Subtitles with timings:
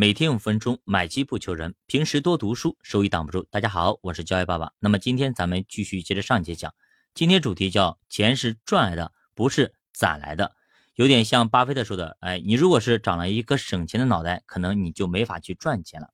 [0.00, 1.74] 每天五分钟，买基不求人。
[1.86, 3.46] 平时多读书，收益挡不住。
[3.50, 4.72] 大家好，我是教育爸爸。
[4.78, 6.72] 那么今天咱们继续接着上节讲。
[7.12, 10.56] 今天主题叫钱是赚来的，不是攒来的。
[10.94, 16.08] 有点像巴菲特说的，哎，你如果是长了一个省钱的脑袋，可能你就没法去赚钱了。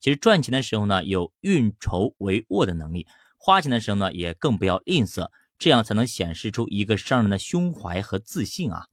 [0.00, 3.06] 其实赚钱的时候呢，有运筹帷幄的能力；
[3.38, 8.88] 花钱的时候呢，也更不要吝啬，这样才能显示出一个商人的胸怀和自信啊。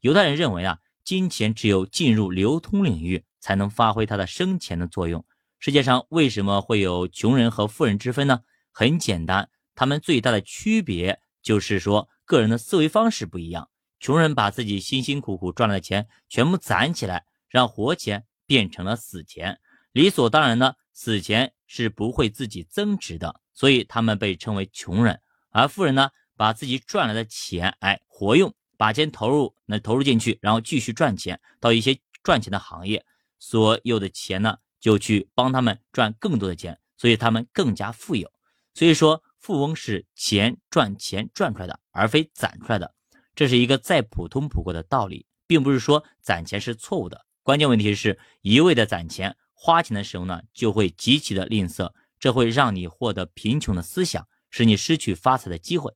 [0.00, 3.22] 犹太人认为啊，金钱只有进入流通领域。
[3.42, 5.22] 才能发挥它的生钱的作用。
[5.58, 8.40] 世界上为什么会有穷人和富人之分呢？
[8.70, 13.68] 很简单，他们最大的区别就是说个人的思维方式不一样。
[14.00, 19.60] 穷人把自己辛辛苦苦赚来的钱全部攒起来，让活钱变成了死钱，
[19.92, 25.20] 理所当然呢，死钱是不会自己增值的，所以他们被称为穷人。
[25.50, 33.04] 而富人呢，把自己赚来的钱，哎，活用，把钱投入，那投入进去，然后继续赚钱，到一些赚钱的行业。
[33.44, 38.30] 所有的钱呢，就去帮他们赚更多的钱，所以他们更加富有。
[38.72, 42.94] 所以说，富翁是钱赚钱赚出来的，而非攒出来的。
[43.34, 47.26] 这是一个再普通不过的道理，并不是说攒钱是错误的。
[47.42, 55.92] 关键问题是一味的攒钱，花钱的时候呢，就会极其的吝啬，这会让你获得贫穷的思想，使你失去发财的机会。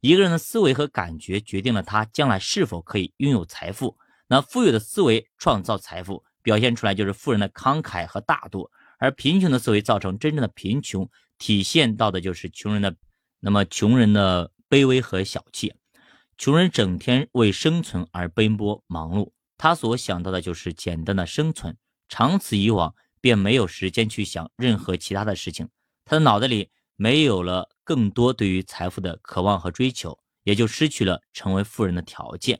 [0.00, 3.96] 一个人的思维和感觉决定了他将来是否可以拥有财富。
[4.26, 6.24] 那富有的思维创造财富。
[6.48, 12.96] 表现出来就是富人的慷慨和大度，而贫穷的思维造成真正的贫穷，体现到的就是穷人的
[13.38, 15.74] 那么穷人的卑微和小气。
[16.38, 21.76] 穷人整天为生存而奔波忙碌，他所想到的就是简单的生存，
[22.08, 25.68] 长此以往便没有时间去想任何其他的事情，
[26.06, 32.58] 他的脑袋里没有了更多对于财富的渴望和追求，也就失去了成为富人的条件。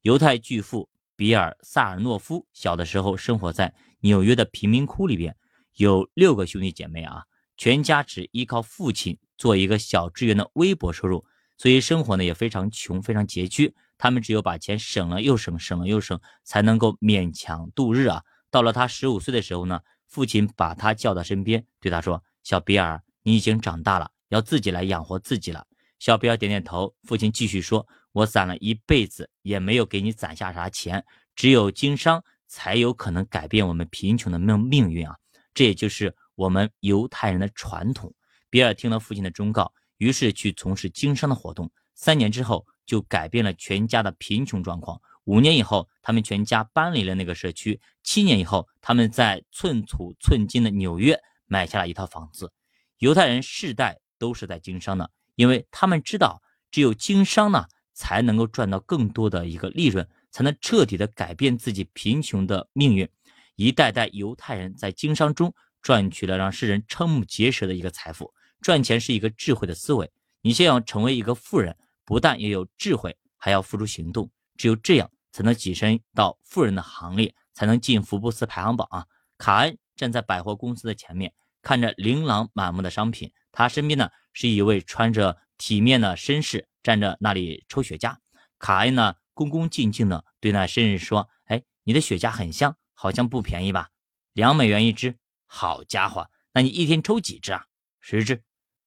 [0.00, 0.88] 犹太巨富。
[1.20, 5.36] 比尔·萨尔诺夫小的时候生活在纽约的贫民窟里边，
[5.76, 7.24] 有六个兄弟姐妹啊，
[7.58, 11.22] 全家只依靠父亲做一个小职员的微薄收入，
[11.58, 13.74] 所以生活呢也非常穷，非常拮据。
[13.98, 18.22] 他们只有把钱省了又省，省了又省，才能够勉强度日啊。
[18.50, 19.78] 到了他十五岁的时候呢，
[20.08, 25.66] 父亲把他叫到身边，对他说：“小比尔，你已经长大了，要自己来养活自己了。”
[26.00, 26.94] 小比尔点点头。
[27.02, 27.86] 父亲继续说。
[28.12, 31.06] 我攒了一辈子也没有给你攒下啥钱，
[31.40, 35.16] 只有经商才有可能改变我们贫穷的命命运啊！
[35.54, 38.12] 这也就是我们犹太人的传统。
[38.50, 41.72] 比尔听了父亲的忠告，于是去从事经商的活动。
[41.94, 45.00] 三年之后，就改变了全家的贫穷状况。
[45.24, 47.80] 五年以后，他们全家搬离了那个社区。
[48.02, 52.52] 七年以后，他们在寸土寸金的纽约买下了一套房子。
[52.98, 57.64] 犹太人世代都是在经商的，因为他们知道，只有经商呢。
[57.92, 63.08] 才能够赚到更多的一个利润，才能彻底的改变自己贫穷的命运。
[63.56, 68.32] 一代代犹太人在经商中赚取了让世人瞠目结舌的一个财富。
[68.60, 70.10] 赚钱是一个智慧的思维，
[70.42, 74.30] 你想要成为一个富人，不但要有智慧，还要付出行动。
[74.56, 79.06] 只有这样，才能跻身到富人的行列，才能进福布斯排行榜啊！
[79.38, 86.66] 卡恩站在百货公司的前面，看着琳琅满目的商品，他身边呢是一位穿着体面的绅士。
[86.82, 88.16] 站着那里抽雪茄，
[88.58, 93.90] 卡恩呢恭恭敬敬的对那绅士说：“哎，你的雪茄很香，好像不便宜吧？
[94.32, 95.18] 两美元一支。
[95.46, 97.66] 好家伙，那你一天抽几支啊？
[98.00, 98.42] 十支。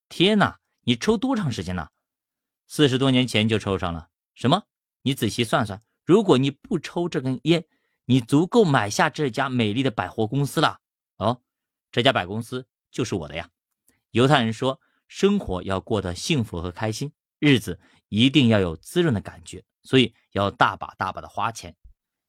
[0.10, 1.90] 天哪，你抽多长时间呢？
[2.68, 4.10] 四十多年前就抽上了。
[4.34, 4.64] 什么？
[5.02, 7.66] 你仔细算算，如果你不抽这根烟，
[8.06, 10.80] 你足够买下这家美丽的百货公司了。
[11.18, 11.42] 哦，
[11.92, 13.50] 这家百公司就是我的呀。
[14.12, 17.78] 犹太人说，生活要过得幸福和开心。”日子
[18.08, 21.76] 一定要有滋润的感觉，所以要大把大把的花钱。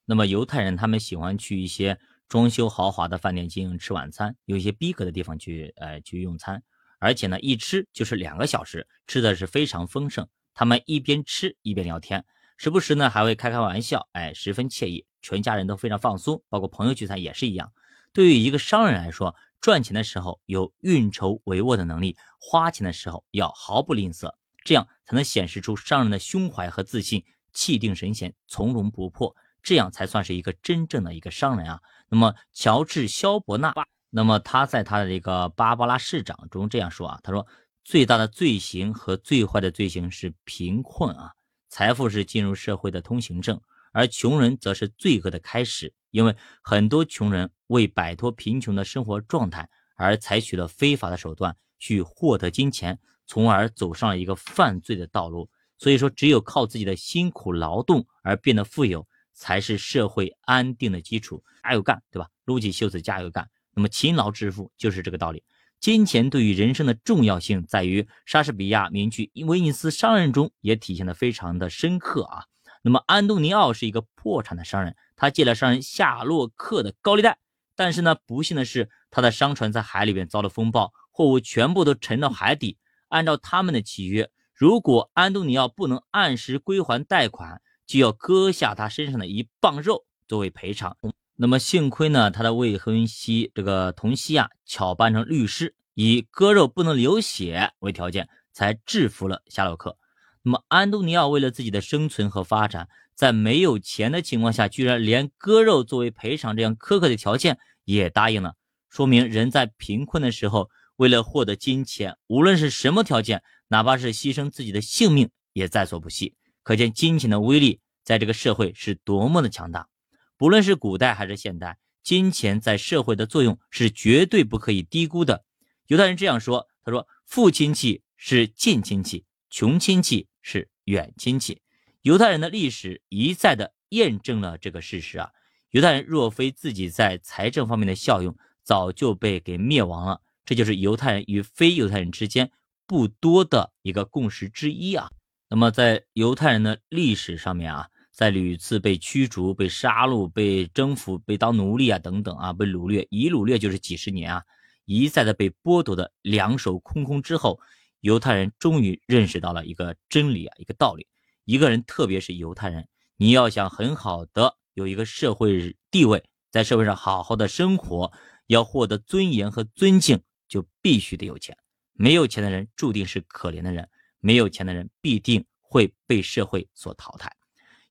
[0.04, 1.98] 那么犹太人他们喜欢去一些
[2.28, 6.62] 装修豪华的饭店进行吃晚餐，有一些逼格的地方去呃去用餐，
[6.98, 10.28] 而且呢一吃就是两个小时，吃的是非常丰盛。
[10.52, 12.24] 他们一边吃一边聊天，
[12.56, 17.72] 时不时呢还会开开玩笑，哎，十分惬意，全家人都非常放松，包括朋友聚餐也是一样。
[18.12, 24.34] 对于一个商人来说，赚钱的时候有运筹帷幄的能力，花钱的时候要毫不吝啬。
[24.64, 27.24] 这样才能显示出商人的胸怀和自信，
[27.54, 31.80] 气定神闲，从容不迫，这样才算是一个真正的一个商人啊。
[32.10, 33.72] 那么，乔治·肖伯纳，
[34.10, 37.46] 那么他在他的这个《芭芭拉市长》中这样说啊，他说
[37.82, 41.32] ：“最大的罪行和最坏的罪行是贫困啊，
[41.70, 43.58] 财富是进入社会的通行证，
[43.92, 55.48] 而穷人则是罪恶的开始，因为很多穷人为摆脱贫穷的生活状态而采取了非法的手段去获得金钱。”从而走上了一个犯罪的道路。
[55.84, 61.44] 所以说，只有靠自己的辛苦劳动而变得富有，才是社会安定的基础。
[61.62, 62.30] 加油干，对吧？
[62.46, 63.50] 撸起袖子加油干。
[63.74, 65.44] 那么勤劳致富就是这个道理。
[65.80, 72.46] 金钱对于人生的重要性，在于莎士比亚名剧《威尼斯商人》中也体现的非常的深刻啊。
[72.80, 77.36] 那么安东尼奥是一个破产的商人，他借了商人夏洛克的高利贷，
[77.76, 82.78] 但是呢，不幸的是他的商船在海里边遭了风暴，货物全部都沉到海底。
[83.08, 90.96] 按照他们的契约，如果安东尼奥不能按时归还贷款，就要割下他身上的一磅肉作为赔偿。
[91.36, 99.98] 那么幸亏呢，他的未婚妻这个童西亚巧扮成律师，以割肉不能流血为条件，才制服了夏洛克。
[100.42, 108.54] 那么安东尼奥为了自己的生存和发展，在没有钱的情况下，居然连割肉作为赔偿这样苛刻的条件也答应了，
[108.88, 113.42] 说明人在贫困的时候，为了获得金钱，无论是什么条件，
[113.74, 116.36] 哪怕是牺牲自己的性命也在所不惜。
[116.62, 119.88] 可见金钱的威力在这个社会是多么的强大。
[120.36, 125.44] 不论是古代还是现代，金钱在社会的作用是绝对不可以低估的。
[125.88, 131.60] 犹太人这样说：“他说，富亲戚是近亲戚，穷亲戚是远亲戚。”
[132.02, 135.30] 犹太人的历史一再的验证了这个事实啊！
[135.70, 140.20] 犹太人若非自己在财政方面的效用，早就被给灭亡了。
[140.44, 142.52] 这就是犹太人与非犹太人之间
[142.86, 145.10] 不多的一个共识之一啊。
[145.48, 147.88] 那么在犹太人的历史上面啊。
[148.14, 154.44] 在屡次被驱逐、被杀戮、被征服、被当奴隶啊等等啊，被掳掠，一掳掠就是几十年啊，
[154.84, 157.58] 一再的被剥夺的两手空空之后，
[157.98, 161.08] 犹太人终于认识到了一个真理啊，一个道理：
[161.44, 162.86] 一个人，特别是犹太人，
[163.16, 166.22] 你要想很好的有一个社会地位，
[166.52, 168.12] 在社会上好好的生活，
[168.46, 171.58] 要获得尊严和尊敬，就必须得有钱。
[171.94, 173.88] 没有钱的人注定是可怜的人，
[174.20, 177.34] 没有钱的人必定会被社会所淘汰。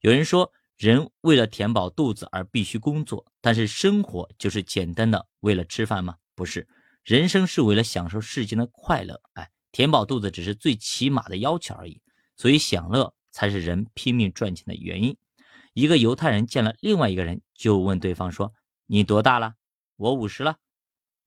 [0.02, 6.18] 有人说，人为了填饱肚子而必须工作，但是生活就是简单的为了吃饭吗？
[6.36, 6.68] 不是，
[7.04, 9.22] 人生是为了享受世间的快乐。
[9.34, 12.02] 哎，填饱肚子只是最起码的要求而已，
[12.36, 15.16] 所以享乐才是人拼命赚钱的原因。
[15.74, 18.54] 一个犹太人见了另外一个人，就问对方说
[18.86, 19.54] ：“你多大了？
[19.96, 20.58] 我五十了，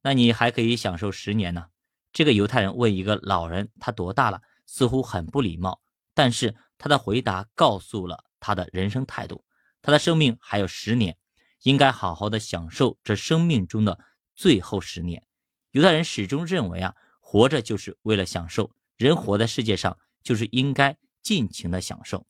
[0.02, 1.66] 那你还可以享受十年呢。”
[2.16, 5.82] 这个犹太人问一个老人他多大了，似乎很不礼貌，
[6.14, 8.24] 但是他的回答告诉了。
[8.40, 9.44] 他的人生态度，
[9.82, 11.18] 他的生命还有十年，
[11.64, 13.98] 应该好好的享受这生命中的
[14.34, 15.26] 最后十年。
[15.72, 22.26] 犹太人始终认为啊，活着就是为了享受，人活在世界上就是应该尽情的享受。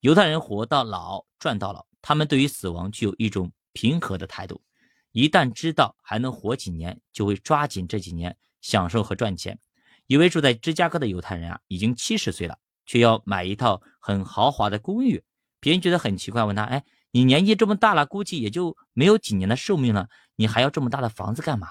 [0.00, 4.62] 犹太人活到老赚到老，他们对于死亡具有一种平和的态度。
[5.12, 9.58] 一旦知道还能活几年，就会抓紧这几年享受和赚钱。
[10.06, 15.22] 一位住在芝加哥的犹太人啊，已经七十岁了，却要买一套很豪华的公寓。
[15.60, 21.68] 别人觉得很奇怪，问他：“哎，你年纪这么大了，估计也就没有几年的寿命了，你还要这么大的房子干嘛？”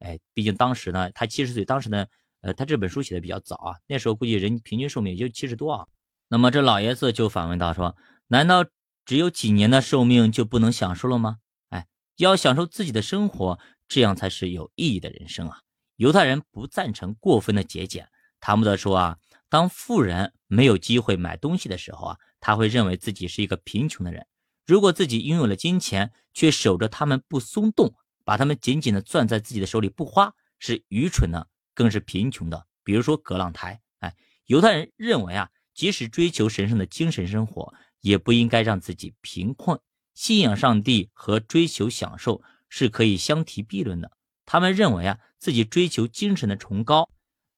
[0.00, 2.06] 哎，毕竟当时呢，他七十岁，当时呢，
[2.40, 5.86] 呃，他这本书写的比较早啊，那时候估计人平均寿命也就七十多啊。
[6.28, 7.96] 那么这老爷子就反问道：“说
[8.26, 8.64] 难道
[9.04, 11.38] 只有几年的寿命就不能享受了吗？
[11.70, 11.86] 哎，
[12.16, 15.60] 要享受自己的生活，这样才是有意义的人生啊！”
[15.96, 18.08] 犹太人不赞成过分的节俭，
[18.40, 22.18] 塔木德说啊，当富人没有机会买东西的时候啊。
[22.38, 24.24] 他会认为自己是一个贫穷的人。
[24.66, 27.94] 如果自己拥有了金钱，却守着他们不松动，
[28.24, 32.66] 把他们紧紧地攥在自己的手里不花，是愚蠢的，更是贫穷的。
[32.84, 39.80] 比如说葛朗台，哎，犹太人认为啊，即使追求神圣的精神生活，也不应该让自己贫困。
[40.14, 44.12] 信仰上帝和追求享受是可以相提并论的。
[44.44, 47.08] 他们认为啊，自己追求精神的崇高，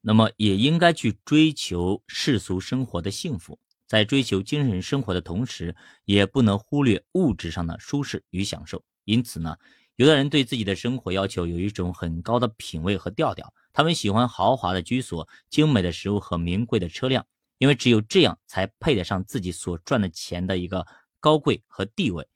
[0.03, 3.59] 那么也应该去追求世俗生活的幸福。
[3.87, 8.85] 在追求精神生活的同时，也不能忽略物质上的舒适与享受。
[9.05, 9.57] 因此呢，
[9.97, 17.25] 有的人对自己的生活要求有一种很高的品味和调调，他们喜欢豪华的居所、精美的食物和名贵的车辆，
[17.57, 20.87] 因为只有这样才配得上自己所赚的钱的一个
[21.21, 22.29] 高贵和地位。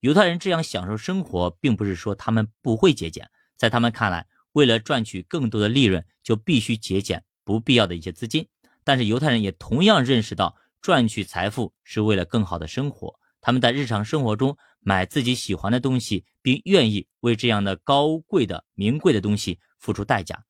[0.00, 8.48] 犹太人这样享受生活，并不是说他们不会节俭，在他们看来，为了赚取更多的利润，就必须节俭不必要的一些资金。
[8.82, 10.56] 但是犹太人也同样认识到。
[10.84, 20.44] 赚取财富是为了更好的生活，他们在日常生活中买自己喜欢的东西，并愿意为这样的高贵的名贵的东西付出代价。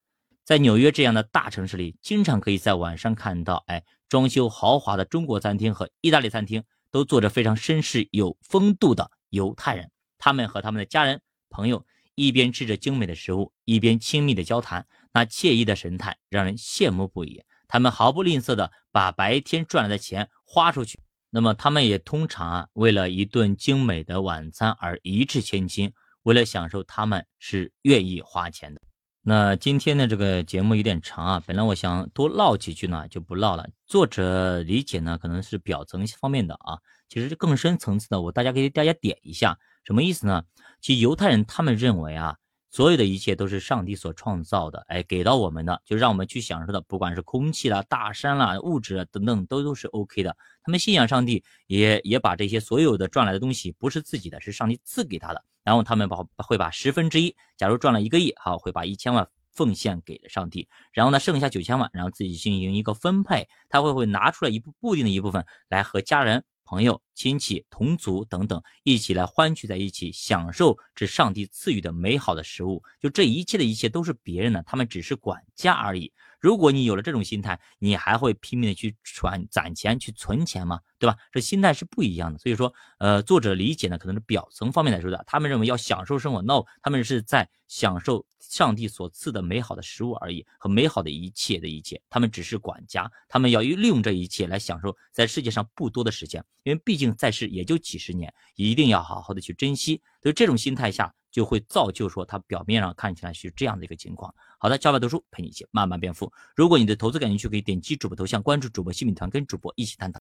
[0.45, 17.43] 在纽约这样的大城市里，经常可以在晚上看到，哎，装修豪华的中国餐厅和意大利餐厅都坐着非常绅士有风度的犹太人，他们和他们的家人朋友一边吃着精美的食物，一边亲密的交谈，那惬意的神态让人羡慕不已。
[17.67, 21.01] 他们毫不吝啬的把白天赚来的钱花出去。
[21.31, 25.93] 那么他们也通常啊，为了一顿精美的晚餐而一掷千金，
[26.23, 28.81] 为了享受，他们是愿意花钱的。
[29.27, 33.67] 那今天的这个节目有点长啊，本来我想多唠几句呢，就不唠了。
[33.87, 36.79] 作者理解呢，可能是表层方面的啊，
[37.09, 40.43] 其实更深层次的，我大家给大家点一下，什么意思呢？
[40.81, 42.37] 其实犹太人他们认为啊。
[42.71, 50.37] 所有的一切都是上帝所创造的，哎，给到我们的，就让我们去享受的，不管是空气啦、大山啦、物质等等，都都是 OK 的。
[50.65, 55.41] 他们信仰上帝，也也把这些所有的赚来的东西不是自己的，是上帝赐给他的。
[55.63, 60.67] 然后他们把会把十分之一，假如赚了一个亿，好，会把一千万奉献给了上帝。
[60.93, 66.45] 然后呢，剩下九千万，然后自己进行一个分配，他会会拿出来一部固定的一部分来和家人。
[66.67, 72.83] 朋友、亲戚、同族等等，一起来欢聚在一起，享受这上帝赐予的美好的食物。
[73.01, 76.13] 就这一切的一切都是别人的，他们只是管家而已。
[76.41, 80.79] 如果你有了这种心态，你还会拼命的去攒攒钱、去存钱吗？
[80.99, 81.17] 对吧？
[81.33, 82.39] 这心态是不一样的。
[82.39, 85.25] 所以说，呃，作者理解呢，可能是表层方面来说的。
[85.27, 91.99] 他们认为要享受生活，no，他们是在享受上帝所赐的美好的食物而已，和美好的一切的一切。
[92.11, 100.01] 他们只是管家，他们要利用这一切来享受在世界上不多的时间，因为毕竟在世也就几十年，一定要好好的去珍惜。
[100.23, 104.33] 所以这种心态下，就会造就说他表面上看起来是这样的一个情况。
[104.59, 106.33] 好的，教外读书陪你一起慢慢变富。
[106.55, 110.13] 如果你对投资感兴趣，可以点击主播头像关注主播新米团，跟主播一起探讨。